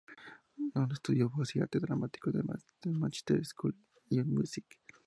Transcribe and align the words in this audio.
Noone 0.73 0.95
estudió 0.95 1.29
voz 1.29 1.55
y 1.55 1.59
arte 1.59 1.79
dramático 1.79 2.31
en 2.31 2.37
la 2.37 2.97
Manchester 2.97 3.45
School 3.45 3.77
of 4.17 4.25
Music. 4.25 4.65